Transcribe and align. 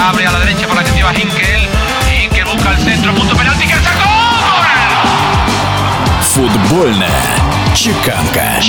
abre 0.00 0.26
a 0.26 0.32
la 0.32 0.38
derecha 0.40 0.66
por 0.66 0.76
la 0.76 0.84
que 0.84 0.92
lleva 0.92 1.12
Hinkel. 1.12 1.68
Hinkel 2.10 2.44
busca 2.44 2.70
el 2.70 2.78
centro, 2.78 3.14
punto 3.14 3.36
penalti 3.36 3.66
que 3.66 3.74
sacó. 3.74 4.10
Футбольная 6.20 7.36
чеканка. 7.74 8.60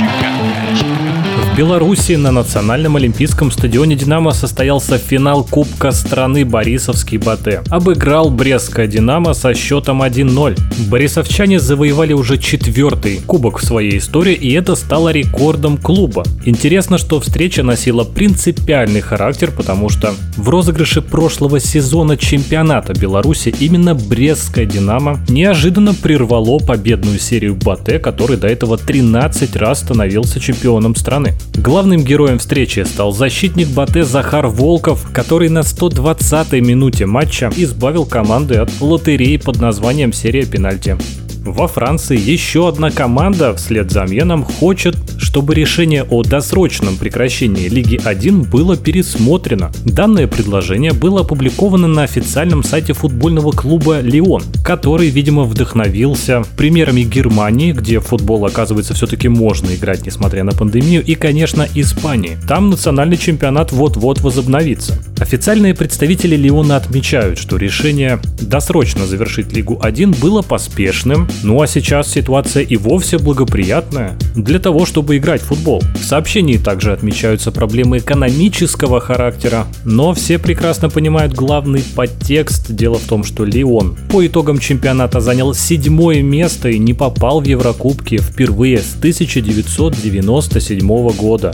В 1.53 1.55
Беларуси 1.55 2.13
на 2.13 2.33
Национальном 2.33 2.97
олимпийском 2.97 3.51
стадионе 3.51 3.95
«Динамо» 3.95 4.33
состоялся 4.33 4.97
финал 4.97 5.45
Кубка 5.45 5.91
страны 5.91 6.47
Борисовский 6.47 7.19
Батэ. 7.19 7.63
Обыграл 7.69 8.31
Брестская 8.31 8.87
«Динамо» 8.87 9.35
со 9.35 9.53
счетом 9.53 10.03
1-0. 10.03 10.59
Борисовчане 10.89 11.61
завоевали 11.61 12.15
уже 12.15 12.39
четвертый 12.39 13.21
кубок 13.27 13.59
в 13.59 13.67
своей 13.67 13.99
истории, 13.99 14.33
и 14.33 14.51
это 14.55 14.77
стало 14.77 15.11
рекордом 15.11 15.77
клуба. 15.77 16.25
Интересно, 16.47 16.97
что 16.97 17.21
встреча 17.21 17.63
носила 17.63 18.05
принципиальный 18.05 19.03
характер, 19.03 19.53
потому 19.55 19.91
что 19.91 20.15
в 20.39 20.49
розыгрыше 20.49 21.03
прошлого 21.03 21.61
сезона 21.61 22.17
чемпионата 22.17 22.95
Беларуси 22.95 23.55
именно 23.61 23.95
Брестская 23.95 24.65
«Динамо» 24.65 25.21
неожиданно 25.29 25.93
прервало 25.93 26.61
победную 26.61 27.19
серию 27.19 27.57
Батэ, 27.57 27.99
который 27.99 28.39
до 28.39 28.47
этого 28.49 28.79
13 28.79 29.55
раз 29.57 29.81
становился 29.81 30.41
чемпионом 30.41 30.97
страны. 30.97 31.35
Главным 31.55 32.03
героем 32.03 32.39
встречи 32.39 32.81
стал 32.81 33.13
защитник 33.13 33.69
Батэ 33.69 34.03
Захар 34.05 34.47
Волков, 34.49 35.07
который 35.13 35.49
на 35.49 35.61
120-й 35.61 36.61
минуте 36.61 37.07
матча 37.07 37.53
избавил 37.57 38.05
команды 38.05 38.57
от 38.57 38.71
лотереи 38.81 39.37
под 39.37 39.61
названием 39.61 40.13
«Серия 40.13 40.45
пенальти». 40.45 40.97
Во 41.45 41.67
Франции 41.67 42.17
еще 42.19 42.69
одна 42.69 42.93
команда 42.93 43.53
вслед 43.55 43.91
за 43.91 44.03
Амьеном 44.03 44.45
хочет, 44.45 44.97
чтобы 45.19 45.57
решение 45.57 46.05
о 46.05 46.23
досрочном 46.23 46.97
прекращении 46.97 47.69
Лиги 47.69 48.01
1 48.03 48.43
было 48.45 48.77
пересмотрено. 48.77 49.73
Данное 49.85 50.29
предложение 50.29 50.93
было 50.93 51.23
опубликовано 51.23 51.89
на 51.89 52.05
официальном 52.05 52.63
сайте 52.63 52.93
футбольного 52.93 53.51
клуба 53.51 54.01
«Лион», 54.01 54.45
который, 54.65 55.09
видимо, 55.09 55.43
вдохновился 55.43 56.45
примерами 56.57 57.03
Германии, 57.03 57.73
где 57.73 57.99
футбол, 57.99 58.47
оказывается, 58.47 58.95
все-таки 58.95 59.29
можно 59.29 59.75
играть, 59.75 60.07
несмотря 60.07 60.45
на 60.45 60.53
пандемию, 60.53 61.05
и, 61.05 61.17
конечно, 61.17 61.67
Испании. 61.75 62.39
Там 62.47 62.71
национальный 62.71 63.17
чемпионат 63.17 63.73
вот-вот 63.73 64.21
возобновится. 64.21 64.97
Официальные 65.19 65.75
представители 65.75 66.37
Лиона 66.37 66.77
отмечают, 66.77 67.39
что 67.39 67.57
решение 67.57 68.21
досрочно 68.41 69.07
завершить 69.07 69.53
Лигу 69.53 69.79
1 69.83 70.13
было 70.21 70.43
поспешным, 70.43 71.29
ну 71.43 71.61
а 71.61 71.67
сейчас 71.67 72.11
ситуация 72.11 72.63
и 72.63 72.77
вовсе 72.77 73.19
благоприятная 73.19 74.17
для 74.35 74.59
того, 74.59 74.87
чтобы 74.87 75.17
играть 75.17 75.43
в 75.43 75.47
футбол. 75.47 75.83
В 75.95 76.05
сообщении 76.05 76.57
также 76.57 76.93
отмечаются 76.93 77.53
проблемы 77.53 77.99
экономического 77.99 79.01
характера, 79.01 79.67
но 79.85 80.15
все 80.15 80.39
прекрасно 80.39 80.89
понимают 80.89 81.35
главный 81.35 81.85
подтекст. 81.95 82.73
Дело 82.73 82.99
в 82.99 83.09
том, 83.09 83.25
что 83.25 83.45
Лион 83.45 83.97
по 84.11 84.27
итогам 84.27 84.59
чемпионата 84.59 85.21
занял 85.21 85.55
седьмое 85.55 86.23
место 86.23 86.69
и 86.69 86.79
не 86.79 86.95
попал 86.95 87.41
в 87.41 87.45
Еврокубки 87.45 88.19
впервые 88.19 88.79
с 88.79 88.95
1997 88.97 91.11
года. 91.13 91.53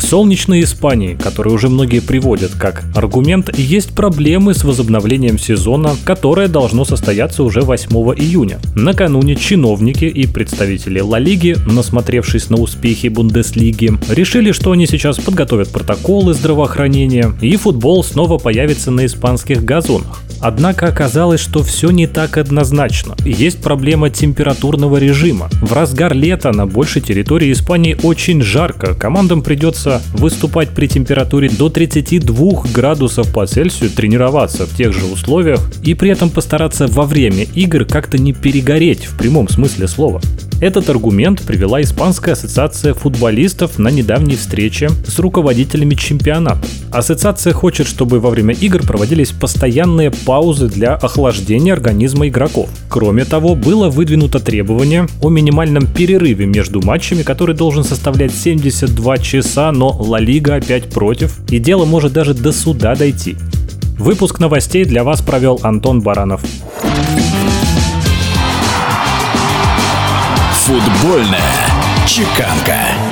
В 0.00 0.02
солнечной 0.10 0.62
Испании, 0.62 1.14
которую 1.14 1.54
уже 1.54 1.68
многие 1.68 2.00
приводят 2.00 2.52
как 2.52 2.84
аргумент, 2.96 3.56
есть 3.56 3.94
проблемы 3.94 4.54
с 4.54 4.64
возобновлением 4.64 5.38
сезона, 5.38 5.94
которое 6.04 6.48
должно 6.48 6.86
состояться 6.86 7.44
уже 7.44 7.60
8 7.60 7.90
июня. 8.16 8.58
Накануне 8.74 9.36
чиновники 9.36 10.06
и 10.06 10.26
представители 10.26 11.00
Ла 11.00 11.18
Лиги, 11.18 11.54
насмотревшись 11.66 12.48
на 12.48 12.56
успехи 12.56 13.08
Бундеслиги, 13.08 13.92
решили, 14.08 14.52
что 14.52 14.72
они 14.72 14.86
сейчас 14.86 15.18
подготовят 15.18 15.68
протоколы 15.68 16.32
здравоохранения 16.32 17.32
и 17.42 17.54
футбол 17.56 18.02
снова 18.02 18.38
появится 18.38 18.90
на 18.90 19.04
испанских 19.04 19.62
газонах. 19.64 20.22
Однако 20.40 20.86
оказалось, 20.86 21.40
что 21.40 21.62
все 21.62 21.90
не 21.90 22.06
так 22.06 22.38
однозначно. 22.38 23.14
Есть 23.24 23.62
проблема 23.62 24.08
температурного 24.08 24.96
режима. 24.96 25.50
В 25.60 25.74
разгар 25.74 26.14
лета 26.14 26.50
на 26.52 26.66
большей 26.66 27.02
территории 27.02 27.52
Испании 27.52 27.96
очень 28.02 28.40
жарко. 28.40 28.94
Командам 28.94 29.42
придется 29.90 30.02
выступать 30.12 30.70
при 30.70 30.86
температуре 30.86 31.48
до 31.48 31.68
32 31.68 32.64
градусов 32.72 33.32
по 33.32 33.46
Цельсию, 33.46 33.90
тренироваться 33.90 34.66
в 34.66 34.76
тех 34.76 34.92
же 34.92 35.06
условиях 35.06 35.60
и 35.82 35.94
при 35.94 36.10
этом 36.10 36.30
постараться 36.30 36.86
во 36.86 37.04
время 37.04 37.44
игр 37.54 37.84
как-то 37.84 38.18
не 38.18 38.32
перегореть 38.32 39.06
в 39.06 39.16
прямом 39.18 39.48
смысле 39.48 39.88
слова. 39.88 40.20
Этот 40.60 40.90
аргумент 40.90 41.40
привела 41.40 41.80
Испанская 41.80 42.34
ассоциация 42.34 42.92
футболистов 42.92 43.78
на 43.78 43.88
недавней 43.88 44.36
встрече 44.36 44.90
с 45.06 45.18
руководителями 45.18 45.94
чемпионата. 45.94 46.60
Ассоциация 46.92 47.54
хочет, 47.54 47.86
чтобы 47.86 48.20
во 48.20 48.28
время 48.28 48.54
игр 48.54 48.82
проводились 48.82 49.30
постоянные 49.30 50.10
паузы 50.10 50.68
для 50.68 50.96
охлаждения 50.96 51.72
организма 51.72 52.28
игроков. 52.28 52.68
Кроме 52.90 53.24
того, 53.24 53.54
было 53.54 53.88
выдвинуто 53.88 54.38
требование 54.38 55.06
о 55.22 55.30
минимальном 55.30 55.86
перерыве 55.86 56.44
между 56.44 56.82
матчами, 56.82 57.22
который 57.22 57.54
должен 57.54 57.82
составлять 57.82 58.34
72 58.34 59.16
часа, 59.18 59.72
но 59.72 59.96
Ла 59.98 60.20
Лига 60.20 60.56
опять 60.56 60.90
против, 60.90 61.38
и 61.48 61.58
дело 61.58 61.86
может 61.86 62.12
даже 62.12 62.34
до 62.34 62.52
суда 62.52 62.94
дойти. 62.94 63.36
Выпуск 63.98 64.40
новостей 64.40 64.84
для 64.84 65.04
вас 65.04 65.22
провел 65.22 65.58
Антон 65.62 66.02
Баранов. 66.02 66.42
Футбольная 70.70 71.66
чеканка. 72.06 73.09